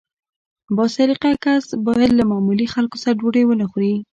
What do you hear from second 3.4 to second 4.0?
ونه خوري.